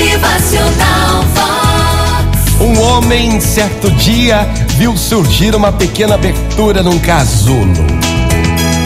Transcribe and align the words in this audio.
Motivacional 0.00 1.22
Vox. 1.34 2.58
Um 2.58 2.80
homem, 2.80 3.38
certo 3.38 3.90
dia, 3.90 4.48
viu 4.78 4.96
surgir 4.96 5.54
uma 5.54 5.70
pequena 5.70 6.14
abertura 6.14 6.82
num 6.82 6.98
casulo. 6.98 7.86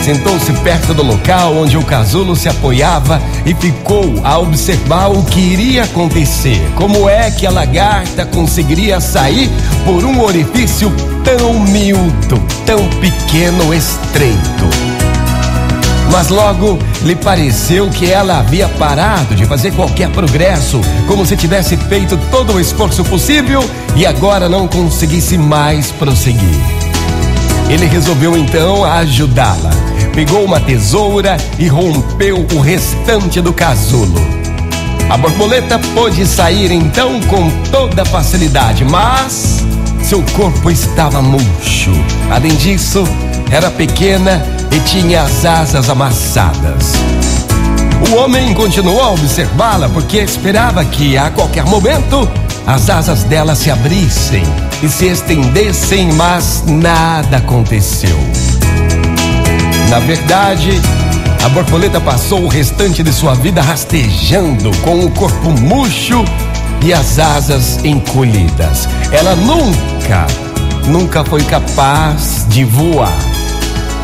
Sentou-se 0.02 0.52
perto 0.64 0.92
do 0.92 1.04
local 1.04 1.56
onde 1.56 1.76
o 1.76 1.84
casulo 1.84 2.34
se 2.34 2.48
apoiava 2.48 3.22
e 3.46 3.54
ficou 3.54 4.20
a 4.24 4.40
observar 4.40 5.06
o 5.06 5.22
que 5.22 5.38
iria 5.38 5.84
acontecer. 5.84 6.60
Como 6.74 7.08
é 7.08 7.30
que 7.30 7.46
a 7.46 7.50
lagarta 7.50 8.26
conseguiria 8.26 9.00
sair 9.00 9.48
por 9.84 10.04
um 10.04 10.20
orifício 10.20 10.92
tão 11.22 11.60
miúdo, 11.60 12.42
tão 12.66 12.88
pequeno, 12.98 13.72
estreito? 13.72 14.93
Mas 16.14 16.28
logo 16.28 16.78
lhe 17.02 17.16
pareceu 17.16 17.90
que 17.90 18.08
ela 18.08 18.38
havia 18.38 18.68
parado 18.68 19.34
de 19.34 19.44
fazer 19.46 19.72
qualquer 19.72 20.08
progresso, 20.10 20.80
como 21.08 21.26
se 21.26 21.36
tivesse 21.36 21.76
feito 21.76 22.16
todo 22.30 22.52
o 22.52 22.60
esforço 22.60 23.02
possível 23.02 23.68
e 23.96 24.06
agora 24.06 24.48
não 24.48 24.68
conseguisse 24.68 25.36
mais 25.36 25.90
prosseguir. 25.90 26.60
Ele 27.68 27.86
resolveu 27.86 28.38
então 28.38 28.84
ajudá-la. 28.84 29.70
Pegou 30.14 30.44
uma 30.44 30.60
tesoura 30.60 31.36
e 31.58 31.66
rompeu 31.66 32.46
o 32.54 32.60
restante 32.60 33.40
do 33.40 33.52
casulo. 33.52 34.14
A 35.10 35.16
borboleta 35.16 35.80
pôde 35.96 36.24
sair 36.26 36.70
então 36.70 37.20
com 37.22 37.50
toda 37.72 38.04
facilidade, 38.04 38.84
mas 38.84 39.64
seu 40.00 40.22
corpo 40.36 40.70
estava 40.70 41.20
murcho. 41.20 41.90
Além 42.30 42.54
disso, 42.54 43.02
era 43.50 43.68
pequena 43.68 44.63
e 44.74 44.80
tinha 44.80 45.22
as 45.22 45.44
asas 45.44 45.88
amassadas. 45.88 46.94
O 48.10 48.16
homem 48.16 48.52
continuou 48.54 49.00
a 49.00 49.12
observá-la 49.12 49.88
porque 49.88 50.18
esperava 50.18 50.84
que 50.84 51.16
a 51.16 51.30
qualquer 51.30 51.64
momento 51.64 52.28
as 52.66 52.90
asas 52.90 53.22
dela 53.22 53.54
se 53.54 53.70
abrissem 53.70 54.42
e 54.82 54.88
se 54.88 55.06
estendessem, 55.06 56.12
mas 56.14 56.64
nada 56.66 57.36
aconteceu. 57.36 58.18
Na 59.90 60.00
verdade, 60.00 60.80
a 61.44 61.48
borboleta 61.50 62.00
passou 62.00 62.42
o 62.42 62.48
restante 62.48 63.02
de 63.02 63.12
sua 63.12 63.34
vida 63.34 63.62
rastejando 63.62 64.76
com 64.78 65.04
o 65.04 65.10
corpo 65.12 65.50
murcho 65.50 66.24
e 66.82 66.92
as 66.92 67.20
asas 67.20 67.78
encolhidas. 67.84 68.88
Ela 69.12 69.36
nunca, 69.36 70.26
nunca 70.88 71.24
foi 71.24 71.44
capaz 71.44 72.44
de 72.48 72.64
voar. 72.64 73.33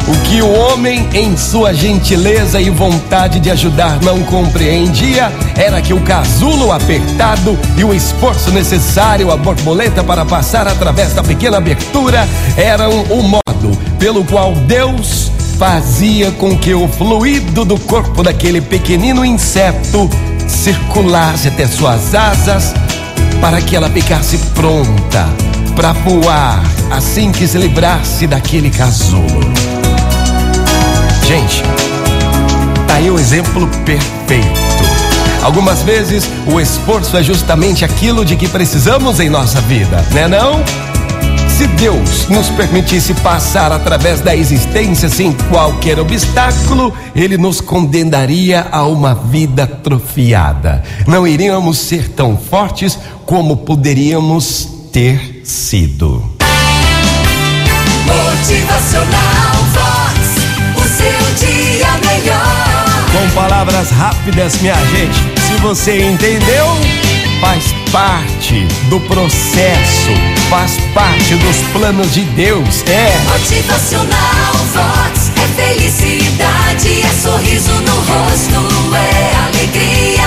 O 0.08 0.16
que 0.24 0.42
o 0.42 0.50
homem, 0.52 1.08
em 1.12 1.36
sua 1.36 1.72
gentileza 1.72 2.60
e 2.60 2.70
vontade 2.70 3.38
de 3.38 3.50
ajudar, 3.50 4.00
não 4.02 4.22
compreendia 4.22 5.30
era 5.56 5.80
que 5.80 5.92
o 5.92 6.00
casulo 6.00 6.72
apertado 6.72 7.58
e 7.76 7.84
o 7.84 7.94
esforço 7.94 8.50
necessário 8.50 9.30
à 9.30 9.36
borboleta 9.36 10.02
para 10.02 10.24
passar 10.24 10.66
através 10.66 11.12
da 11.12 11.22
pequena 11.22 11.58
abertura 11.58 12.26
eram 12.56 13.02
o 13.04 13.22
modo 13.22 13.76
pelo 13.98 14.24
qual 14.24 14.52
Deus 14.52 15.30
fazia 15.58 16.30
com 16.32 16.56
que 16.56 16.72
o 16.72 16.88
fluido 16.88 17.64
do 17.64 17.78
corpo 17.78 18.22
daquele 18.22 18.60
pequenino 18.60 19.24
inseto 19.24 20.08
circulasse 20.48 21.48
até 21.48 21.66
suas 21.66 22.14
asas 22.14 22.74
para 23.40 23.60
que 23.60 23.76
ela 23.76 23.90
ficasse 23.90 24.38
pronta 24.54 25.28
para 25.76 25.92
voar 25.92 26.62
assim 26.90 27.30
que 27.30 27.46
se 27.46 27.56
livrasse 27.58 28.26
daquele 28.26 28.70
casulo. 28.70 29.40
Gente, 31.30 31.62
tá 32.88 32.94
aí 32.94 33.08
o 33.08 33.16
exemplo 33.16 33.68
perfeito. 33.86 34.60
Algumas 35.44 35.80
vezes 35.80 36.28
o 36.52 36.60
esforço 36.60 37.16
é 37.16 37.22
justamente 37.22 37.84
aquilo 37.84 38.24
de 38.24 38.34
que 38.34 38.48
precisamos 38.48 39.20
em 39.20 39.30
nossa 39.30 39.60
vida, 39.60 40.04
né 40.10 40.26
não? 40.26 40.60
Se 41.56 41.68
Deus 41.68 42.28
nos 42.28 42.48
permitisse 42.48 43.14
passar 43.14 43.70
através 43.70 44.20
da 44.20 44.34
existência 44.34 45.08
sem 45.08 45.32
qualquer 45.48 46.00
obstáculo, 46.00 46.92
Ele 47.14 47.38
nos 47.38 47.60
condenaria 47.60 48.66
a 48.72 48.84
uma 48.84 49.14
vida 49.14 49.62
atrofiada. 49.62 50.82
Não 51.06 51.28
iríamos 51.28 51.78
ser 51.78 52.08
tão 52.08 52.36
fortes 52.36 52.98
como 53.24 53.58
poderíamos 53.58 54.68
ter 54.90 55.42
sido. 55.44 56.39
Palavras 63.34 63.90
rápidas, 63.90 64.60
minha 64.60 64.74
gente. 64.86 65.20
Se 65.46 65.54
você 65.60 66.04
entendeu, 66.04 66.66
faz 67.40 67.64
parte 67.90 68.66
do 68.88 69.00
processo, 69.00 70.10
faz 70.48 70.78
parte 70.94 71.34
dos 71.36 71.56
planos 71.72 72.12
de 72.12 72.22
Deus. 72.22 72.84
É. 72.86 73.18
Motivacional 73.30 74.54
Vox. 74.72 75.30
É 75.36 75.62
felicidade, 75.62 77.02
é 77.02 77.22
sorriso 77.22 77.72
no 77.72 77.94
rosto, 77.94 78.94
é 78.94 79.36
alegria, 79.46 80.22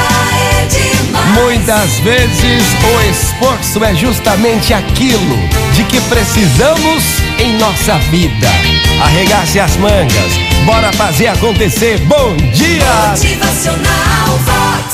é 0.61 0.65
demais. 0.65 1.25
Muitas 1.35 1.99
vezes 1.99 2.63
o 2.83 3.09
esforço 3.09 3.83
é 3.83 3.95
justamente 3.95 4.73
aquilo 4.73 5.37
de 5.73 5.83
que 5.83 5.99
precisamos 6.01 7.03
em 7.39 7.57
nossa 7.57 7.97
vida. 8.09 8.47
Arregace 9.01 9.59
as 9.59 9.75
mangas, 9.77 10.33
bora 10.63 10.91
fazer 10.93 11.27
acontecer. 11.27 11.99
Bom 11.99 12.35
dia! 12.53 13.09
Motivacional 13.11 14.39
Vox. 14.45 14.92